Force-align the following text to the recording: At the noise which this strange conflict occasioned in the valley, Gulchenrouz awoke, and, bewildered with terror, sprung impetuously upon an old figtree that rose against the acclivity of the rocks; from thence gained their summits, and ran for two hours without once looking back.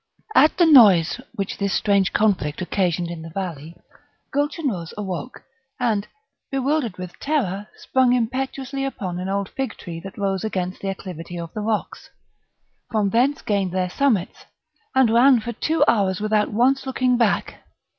At 0.33 0.57
the 0.57 0.65
noise 0.65 1.21
which 1.35 1.59
this 1.59 1.75
strange 1.75 2.11
conflict 2.11 2.59
occasioned 2.59 3.11
in 3.11 3.21
the 3.21 3.29
valley, 3.29 3.75
Gulchenrouz 4.33 4.95
awoke, 4.97 5.43
and, 5.79 6.07
bewildered 6.49 6.97
with 6.97 7.19
terror, 7.19 7.67
sprung 7.77 8.13
impetuously 8.13 8.83
upon 8.83 9.19
an 9.19 9.29
old 9.29 9.47
figtree 9.49 9.99
that 9.99 10.17
rose 10.17 10.43
against 10.43 10.81
the 10.81 10.89
acclivity 10.89 11.37
of 11.37 11.53
the 11.53 11.61
rocks; 11.61 12.09
from 12.89 13.11
thence 13.11 13.43
gained 13.43 13.73
their 13.73 13.91
summits, 13.91 14.45
and 14.95 15.11
ran 15.13 15.39
for 15.39 15.53
two 15.53 15.83
hours 15.87 16.19
without 16.19 16.51
once 16.51 16.87
looking 16.87 17.15
back. 17.15 17.61